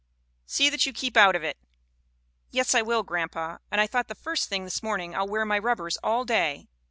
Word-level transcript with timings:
See 0.47 0.67
that 0.71 0.87
you 0.87 0.93
keep 0.93 1.15
out 1.15 1.35
of 1.35 1.43
it.'" 1.43 1.59
'Yes, 2.49 2.73
I 2.73 2.81
will, 2.81 3.03
grandpa; 3.03 3.59
and 3.69 3.79
I 3.79 3.85
thought 3.85 4.07
the 4.07 4.15
first 4.15 4.49
thing 4.49 4.63
this 4.63 4.81
morning, 4.81 5.13
I'll 5.15 5.27
wear 5.27 5.45
my 5.45 5.59
rubbers 5.59 5.97
all 6.01 6.25
day. 6.25 6.67